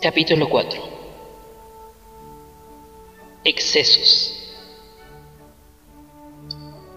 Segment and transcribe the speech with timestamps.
[0.00, 0.80] Capítulo 4
[3.42, 4.54] Excesos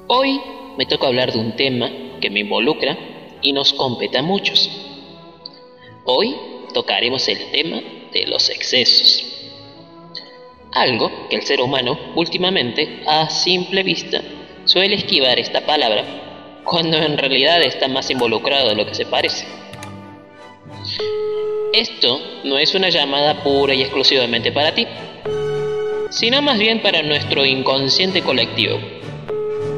[0.06, 0.40] Hoy
[0.78, 1.90] me toca hablar de un tema
[2.22, 2.96] que me involucra
[3.42, 4.70] y nos compete a muchos.
[6.06, 6.36] Hoy
[6.76, 7.82] tocaremos el tema
[8.14, 9.26] de los excesos.
[10.72, 14.22] Algo que el ser humano últimamente a simple vista
[14.66, 19.61] suele esquivar esta palabra cuando en realidad está más involucrado de lo que se parece.
[21.74, 24.86] Esto no es una llamada pura y exclusivamente para ti,
[26.10, 28.78] sino más bien para nuestro inconsciente colectivo,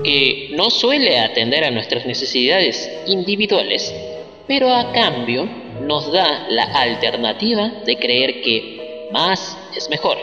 [0.03, 3.93] que no suele atender a nuestras necesidades individuales,
[4.47, 5.47] pero a cambio
[5.81, 10.17] nos da la alternativa de creer que más es mejor,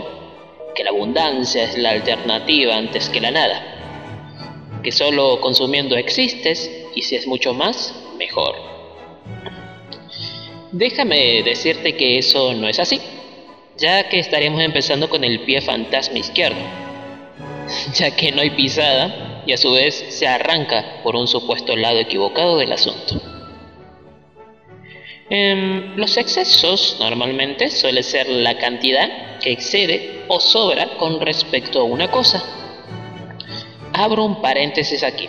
[0.75, 7.03] que la abundancia es la alternativa antes que la nada, que solo consumiendo existes y
[7.03, 8.57] si es mucho más, mejor.
[10.73, 13.01] Déjame decirte que eso no es así,
[13.77, 16.61] ya que estaremos empezando con el pie fantasma izquierdo,
[17.95, 21.99] ya que no hay pisada y a su vez se arranca por un supuesto lado
[21.99, 23.21] equivocado del asunto.
[25.29, 31.85] Em, los excesos normalmente suele ser la cantidad que excede o sobra con respecto a
[31.85, 32.45] una cosa.
[33.93, 35.29] Abro un paréntesis aquí.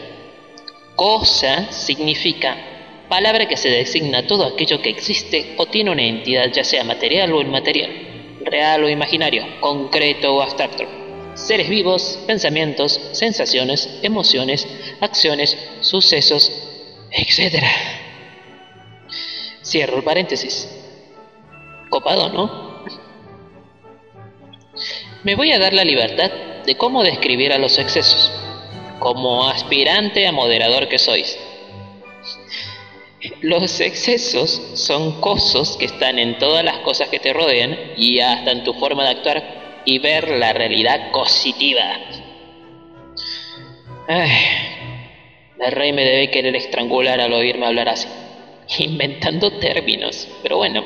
[0.95, 2.70] Cosa significa
[3.11, 7.33] palabra que se designa todo aquello que existe o tiene una entidad ya sea material
[7.33, 7.91] o inmaterial,
[8.45, 10.85] real o imaginario, concreto o abstracto.
[11.33, 14.65] Seres vivos, pensamientos, sensaciones, emociones,
[15.01, 16.53] acciones, sucesos,
[17.11, 17.61] etc.
[19.61, 20.69] Cierro el paréntesis.
[21.89, 22.85] Copado, ¿no?
[25.23, 26.31] Me voy a dar la libertad
[26.65, 28.31] de cómo describir a los excesos,
[28.99, 31.37] como aspirante a moderador que sois
[33.41, 38.51] los excesos son cosas que están en todas las cosas que te rodean y hasta
[38.51, 41.83] en tu forma de actuar y ver la realidad positiva.
[44.07, 44.31] Ay,
[45.59, 48.07] el rey me debe querer estrangular al oírme hablar así,
[48.79, 50.27] inventando términos.
[50.41, 50.83] Pero bueno,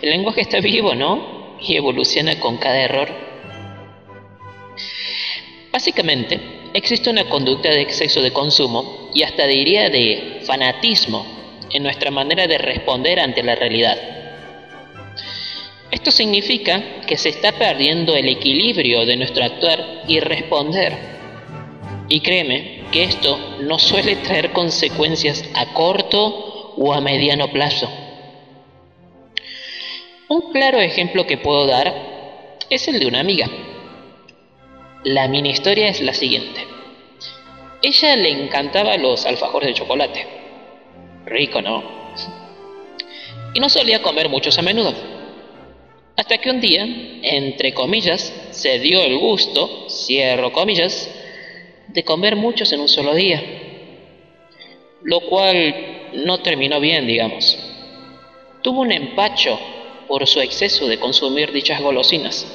[0.00, 1.58] el lenguaje está vivo, ¿no?
[1.60, 3.08] Y evoluciona con cada error.
[5.70, 6.40] Básicamente,
[6.72, 11.26] existe una conducta de exceso de consumo y hasta diría de fanatismo
[11.70, 13.98] en nuestra manera de responder ante la realidad.
[15.90, 20.92] Esto significa que se está perdiendo el equilibrio de nuestro actuar y responder.
[22.08, 27.90] Y créeme que esto no suele traer consecuencias a corto o a mediano plazo.
[30.28, 31.94] Un claro ejemplo que puedo dar
[32.68, 33.48] es el de una amiga.
[35.04, 36.66] La mini historia es la siguiente.
[37.80, 40.35] Ella le encantaba los alfajores de chocolate.
[41.26, 41.82] Rico, ¿no?
[43.54, 44.94] Y no solía comer muchos a menudo.
[46.16, 46.86] Hasta que un día,
[47.22, 51.10] entre comillas, se dio el gusto, cierro comillas,
[51.88, 53.42] de comer muchos en un solo día.
[55.02, 55.74] Lo cual
[56.14, 57.58] no terminó bien, digamos.
[58.62, 59.58] Tuvo un empacho
[60.08, 62.46] por su exceso de consumir dichas golosinas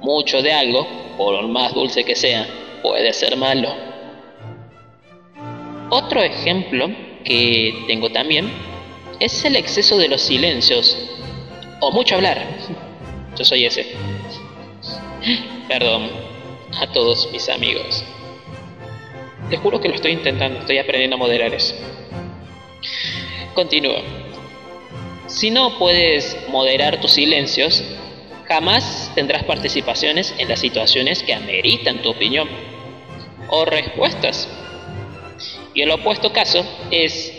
[0.00, 0.86] mucho de algo,
[1.16, 2.46] por más dulce que sea,
[2.82, 3.87] puede ser malo.
[5.90, 6.88] Otro ejemplo
[7.24, 8.50] que tengo también
[9.20, 10.96] es el exceso de los silencios
[11.80, 12.44] o mucho hablar.
[13.36, 13.86] Yo soy ese.
[15.68, 16.10] Perdón
[16.80, 18.04] a todos mis amigos.
[19.50, 21.74] Te juro que lo estoy intentando, estoy aprendiendo a moderar eso.
[23.54, 24.02] Continúo.
[25.26, 27.82] Si no puedes moderar tus silencios,
[28.48, 32.48] Jamás tendrás participaciones en las situaciones que ameritan tu opinión
[33.50, 34.48] o respuestas.
[35.78, 37.32] Y el opuesto caso es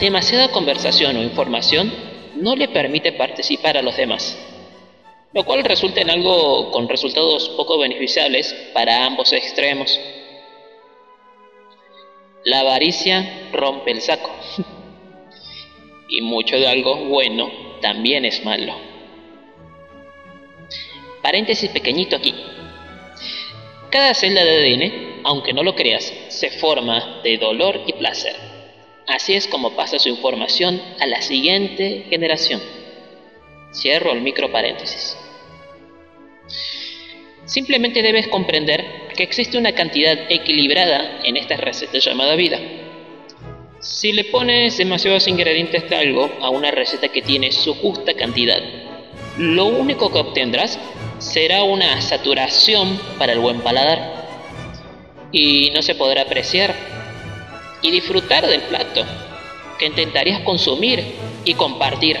[0.00, 1.94] demasiada conversación o información
[2.34, 4.36] no le permite participar a los demás,
[5.32, 9.96] lo cual resulta en algo con resultados poco beneficiables para ambos extremos.
[12.44, 14.32] La avaricia rompe el saco
[16.08, 17.48] y mucho de algo bueno
[17.80, 18.74] también es malo.
[21.22, 22.34] Paréntesis pequeñito aquí.
[23.88, 28.36] Cada celda de ADN, aunque no lo creas, se forma de dolor y placer.
[29.08, 32.62] Así es como pasa su información a la siguiente generación.
[33.72, 35.16] Cierro el micro paréntesis.
[37.44, 38.84] Simplemente debes comprender
[39.16, 42.60] que existe una cantidad equilibrada en esta receta llamada vida.
[43.80, 48.60] Si le pones demasiados ingredientes de algo a una receta que tiene su justa cantidad,
[49.38, 50.78] lo único que obtendrás
[51.18, 54.17] será una saturación para el buen paladar
[55.32, 56.74] y no se podrá apreciar
[57.82, 59.04] y disfrutar del plato
[59.78, 61.04] que intentarías consumir
[61.44, 62.18] y compartir.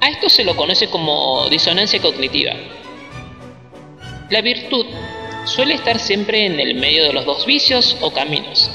[0.00, 2.52] A esto se lo conoce como disonancia cognitiva.
[4.30, 4.86] La virtud
[5.44, 8.70] suele estar siempre en el medio de los dos vicios o caminos.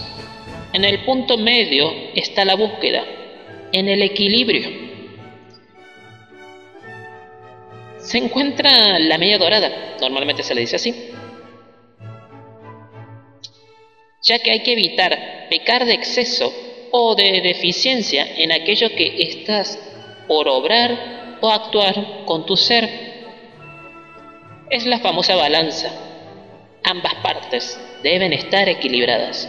[0.74, 3.06] En el punto medio está la búsqueda,
[3.72, 4.83] en el equilibrio
[8.04, 10.94] Se encuentra la media dorada, normalmente se le dice así,
[14.22, 16.54] ya que hay que evitar pecar de exceso
[16.92, 19.80] o de deficiencia en aquello que estás
[20.28, 22.90] por obrar o actuar con tu ser.
[24.70, 25.90] Es la famosa balanza.
[26.84, 29.48] Ambas partes deben estar equilibradas.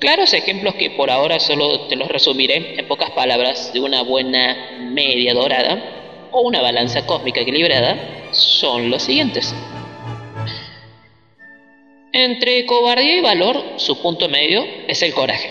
[0.00, 4.75] Claros ejemplos que por ahora solo te los resumiré en pocas palabras de una buena
[4.96, 9.54] media dorada o una balanza cósmica equilibrada son los siguientes.
[12.12, 15.50] Entre cobardía y valor, su punto medio es el coraje.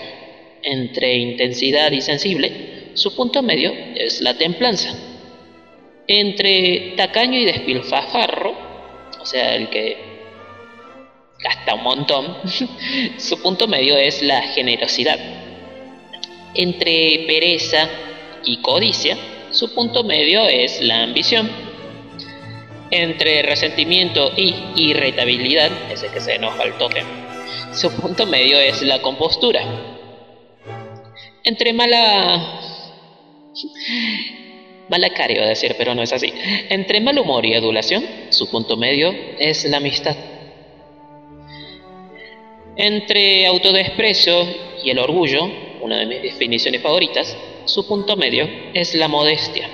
[0.63, 4.89] Entre intensidad y sensible, su punto medio es la templanza.
[6.07, 8.55] Entre tacaño y despilfarro,
[9.21, 9.97] o sea, el que
[11.39, 12.35] gasta un montón,
[13.19, 15.19] su punto medio es la generosidad.
[16.55, 17.87] Entre pereza
[18.43, 19.17] y codicia,
[19.55, 21.49] su punto medio es la ambición.
[22.91, 27.03] Entre resentimiento y irritabilidad, ese que se enoja al toque,
[27.73, 29.61] su punto medio es la compostura.
[31.43, 32.61] Entre mala...
[34.87, 36.31] Mala cara iba a decir, pero no es así.
[36.69, 40.15] Entre mal humor y adulación, su punto medio es la amistad.
[42.75, 44.45] Entre autodesprecio
[44.83, 45.49] y el orgullo,
[45.81, 47.35] una de mis definiciones favoritas,
[47.65, 49.69] su punto medio es la modestia.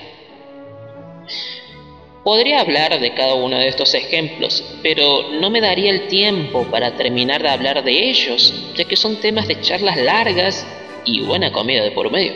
[2.23, 6.95] Podría hablar de cada uno de estos ejemplos, pero no me daría el tiempo para
[6.95, 10.67] terminar de hablar de ellos, ya que son temas de charlas largas
[11.03, 12.33] y buena comida de por medio.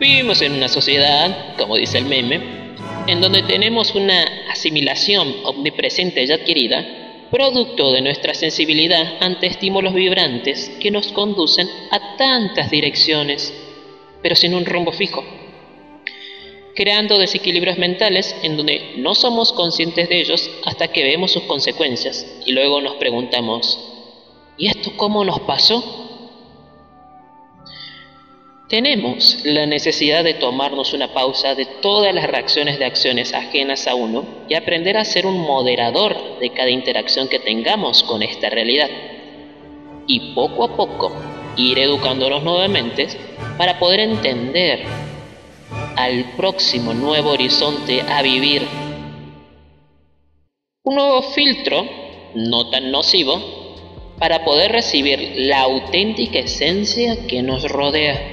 [0.00, 2.40] Vivimos en una sociedad, como dice el meme,
[3.06, 7.01] en donde tenemos una asimilación omnipresente y adquirida
[7.32, 13.54] producto de nuestra sensibilidad ante estímulos vibrantes que nos conducen a tantas direcciones,
[14.22, 15.24] pero sin un rumbo fijo,
[16.76, 22.26] creando desequilibrios mentales en donde no somos conscientes de ellos hasta que vemos sus consecuencias
[22.44, 23.80] y luego nos preguntamos,
[24.58, 26.11] ¿y esto cómo nos pasó?
[28.72, 33.94] Tenemos la necesidad de tomarnos una pausa de todas las reacciones de acciones ajenas a
[33.94, 38.88] uno y aprender a ser un moderador de cada interacción que tengamos con esta realidad.
[40.06, 41.12] Y poco a poco
[41.54, 43.08] ir educándonos nuevamente
[43.58, 44.84] para poder entender
[45.96, 48.62] al próximo nuevo horizonte a vivir.
[50.82, 51.86] Un nuevo filtro,
[52.36, 53.38] no tan nocivo,
[54.18, 58.32] para poder recibir la auténtica esencia que nos rodea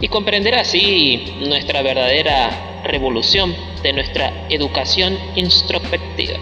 [0.00, 6.38] y comprender así nuestra verdadera revolución de nuestra educación introspectiva.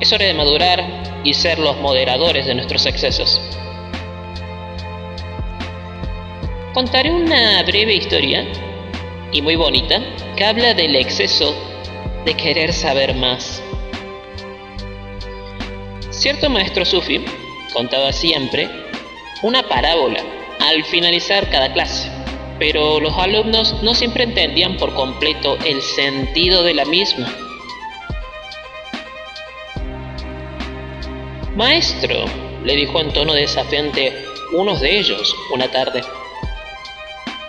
[0.00, 3.40] Es hora de madurar y ser los moderadores de nuestros excesos.
[6.74, 8.46] Contaré una breve historia,
[9.32, 10.00] y muy bonita,
[10.36, 11.54] que habla del exceso
[12.24, 13.62] de querer saber más.
[16.10, 17.24] Cierto maestro sufi
[17.72, 18.83] contaba siempre
[19.44, 20.20] una parábola
[20.58, 22.10] al finalizar cada clase,
[22.58, 27.30] pero los alumnos no siempre entendían por completo el sentido de la misma.
[31.54, 32.24] Maestro,
[32.64, 34.24] le dijo en tono desafiante
[34.54, 36.02] uno de ellos una tarde,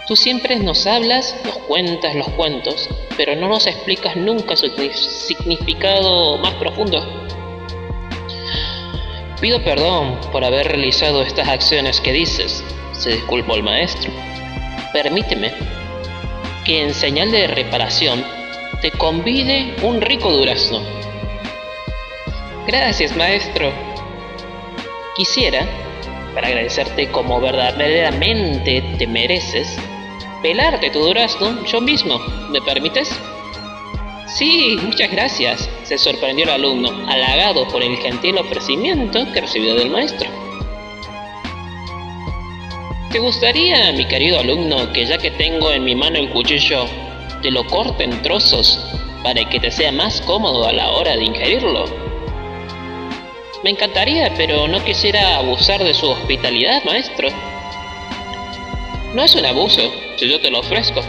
[0.05, 6.39] tú siempre nos hablas, nos cuentas los cuentos, pero no nos explicas nunca su significado
[6.39, 7.25] más profundo.
[9.39, 12.63] Pido perdón por haber realizado estas acciones que dices,
[12.93, 14.11] se disculpó el maestro.
[14.93, 15.51] Permíteme
[16.63, 18.23] que en señal de reparación
[18.81, 20.81] te convide un rico durazno.
[22.65, 23.71] Gracias, maestro.
[25.15, 25.65] Quisiera,
[26.33, 29.77] para agradecerte como verdaderamente te mereces,
[30.41, 32.19] pelarte tu durazno yo mismo.
[32.49, 33.09] ¿Me permites?
[34.35, 39.89] Sí, muchas gracias, se sorprendió el alumno, halagado por el gentil ofrecimiento que recibió del
[39.89, 40.29] maestro.
[43.13, 46.85] ¿Te gustaría, mi querido alumno, que ya que tengo en mi mano el cuchillo,
[47.41, 48.77] te lo corte en trozos
[49.23, 51.85] para que te sea más cómodo a la hora de ingerirlo?
[53.63, 57.29] Me encantaría, pero no quisiera abusar de su hospitalidad, maestro.
[59.13, 61.01] No es un abuso, si yo te lo ofrezco.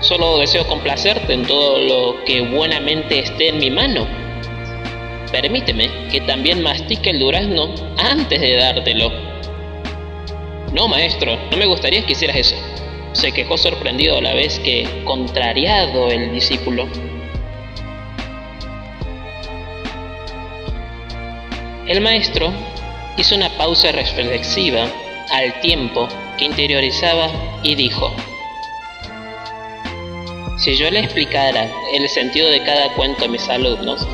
[0.00, 4.06] Solo deseo complacerte en todo lo que buenamente esté en mi mano.
[5.32, 9.10] Permíteme que también mastique el durazno antes de dártelo.
[10.72, 12.56] No, maestro, no me gustaría que hicieras eso.
[13.12, 16.86] Se quejó sorprendido a la vez que contrariado el discípulo.
[21.88, 22.52] El maestro
[23.16, 24.86] hizo una pausa reflexiva
[25.32, 26.06] al tiempo
[26.38, 27.28] que interiorizaba
[27.62, 28.14] y dijo,
[30.58, 34.06] si yo le explicara el sentido de cada cuento a mis alumnos,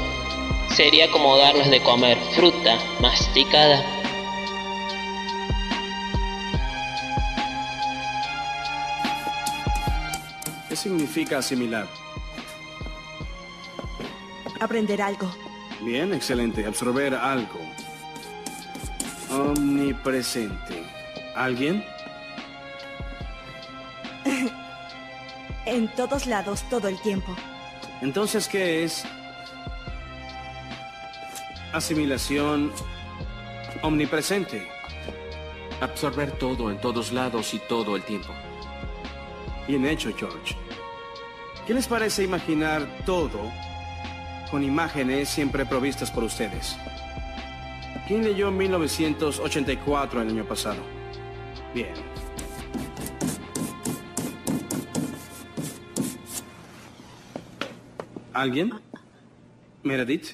[0.68, 3.82] sería como darles de comer fruta masticada.
[10.68, 11.88] ¿Qué significa asimilar?
[14.60, 15.30] Aprender algo.
[15.80, 16.66] Bien, excelente.
[16.66, 17.60] Absorber algo.
[19.30, 20.82] Omnipresente.
[21.34, 21.84] ¿Alguien?
[25.74, 27.34] En todos lados, todo el tiempo.
[28.00, 29.04] Entonces, ¿qué es?
[31.72, 32.72] Asimilación
[33.82, 34.68] omnipresente.
[35.80, 38.32] Absorber todo en todos lados y todo el tiempo.
[39.66, 40.56] Bien hecho, George.
[41.66, 43.40] ¿Qué les parece imaginar todo
[44.50, 46.76] con imágenes siempre provistas por ustedes?
[48.06, 50.82] ¿Quién leyó 1984 el año pasado?
[51.74, 52.13] Bien.
[58.34, 58.72] ¿Alguien?
[59.84, 60.32] ¿Meredith?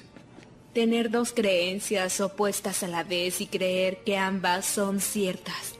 [0.73, 5.75] Tener dos creencias opuestas a la vez y creer que ambas son ciertas.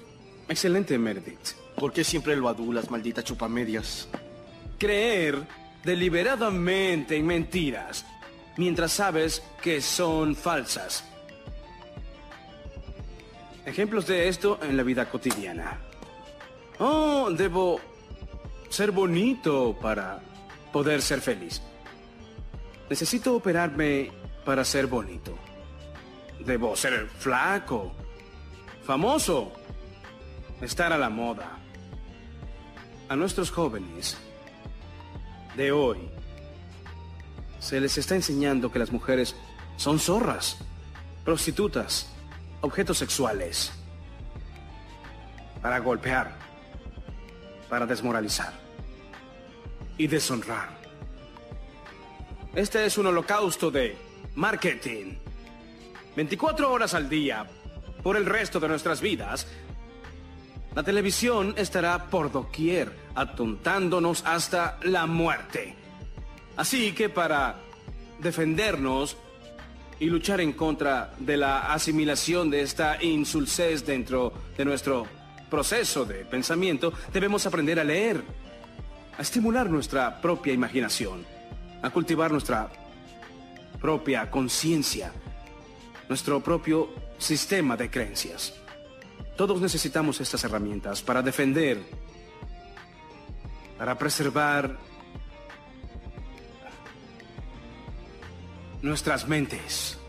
[0.47, 1.55] Excelente, Meredith.
[1.75, 4.07] ¿Por qué siempre lo adulas, maldita chupamedias?
[4.77, 5.47] Creer
[5.83, 8.05] deliberadamente en mentiras,
[8.57, 11.03] mientras sabes que son falsas.
[13.65, 15.79] Ejemplos de esto en la vida cotidiana.
[16.77, 17.79] Oh, debo
[18.69, 20.19] ser bonito para
[20.71, 21.61] poder ser feliz.
[22.91, 24.11] Necesito operarme
[24.43, 25.33] para ser bonito.
[26.45, 27.93] Debo ser flaco,
[28.83, 29.53] famoso,
[30.59, 31.57] estar a la moda.
[33.07, 34.17] A nuestros jóvenes
[35.55, 36.09] de hoy
[37.59, 39.37] se les está enseñando que las mujeres
[39.77, 40.57] son zorras,
[41.23, 42.09] prostitutas,
[42.59, 43.71] objetos sexuales,
[45.61, 46.35] para golpear,
[47.69, 48.51] para desmoralizar
[49.97, 50.80] y deshonrar.
[52.53, 53.95] Este es un holocausto de
[54.35, 55.13] marketing.
[56.17, 57.47] 24 horas al día,
[58.03, 59.47] por el resto de nuestras vidas,
[60.75, 65.75] la televisión estará por doquier, atontándonos hasta la muerte.
[66.57, 67.55] Así que para
[68.19, 69.15] defendernos
[70.01, 75.07] y luchar en contra de la asimilación de esta insulsez dentro de nuestro
[75.49, 78.21] proceso de pensamiento, debemos aprender a leer,
[79.17, 81.25] a estimular nuestra propia imaginación,
[81.81, 82.69] a cultivar nuestra
[83.79, 85.11] propia conciencia,
[86.07, 88.53] nuestro propio sistema de creencias.
[89.35, 91.81] Todos necesitamos estas herramientas para defender,
[93.77, 94.77] para preservar
[98.81, 100.00] nuestras mentes.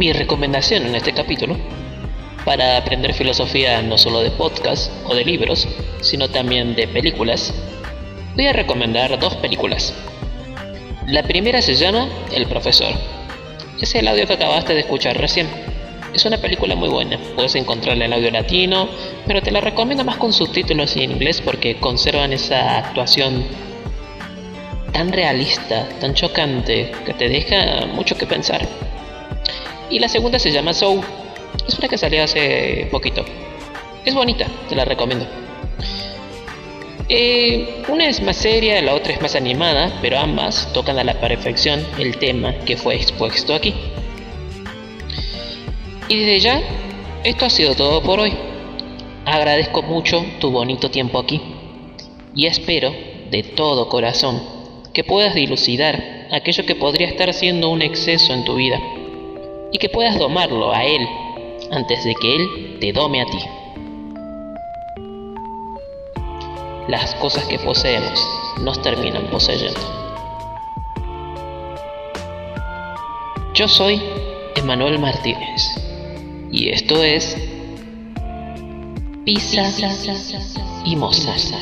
[0.00, 1.58] Mi recomendación en este capítulo,
[2.46, 5.68] para aprender filosofía no solo de podcast o de libros,
[6.00, 7.52] sino también de películas,
[8.34, 9.92] voy a recomendar dos películas.
[11.06, 12.94] La primera se llama El Profesor.
[13.78, 15.48] Es el audio que acabaste de escuchar recién.
[16.14, 18.88] Es una película muy buena, puedes encontrarla en audio latino,
[19.26, 23.44] pero te la recomiendo más con subtítulos en inglés porque conservan esa actuación
[24.94, 28.66] tan realista, tan chocante, que te deja mucho que pensar.
[29.90, 31.00] Y la segunda se llama Soul.
[31.66, 33.24] Es una que salió hace poquito.
[34.04, 35.26] Es bonita, te la recomiendo.
[37.08, 41.20] Eh, una es más seria, la otra es más animada, pero ambas tocan a la
[41.20, 43.74] perfección el tema que fue expuesto aquí.
[46.08, 46.62] Y desde ya,
[47.24, 48.32] esto ha sido todo por hoy.
[49.24, 51.40] Agradezco mucho tu bonito tiempo aquí
[52.34, 52.94] y espero
[53.30, 54.40] de todo corazón
[54.92, 58.80] que puedas dilucidar aquello que podría estar siendo un exceso en tu vida
[59.72, 61.06] y que puedas domarlo a Él
[61.70, 63.38] antes de que Él te dome a ti.
[66.88, 68.26] Las cosas que poseemos
[68.60, 69.80] nos terminan poseyendo.
[73.54, 74.00] Yo soy
[74.56, 75.76] Emanuel Martínez
[76.50, 77.36] y esto es
[79.24, 79.68] Pisa
[80.84, 81.52] y mozas.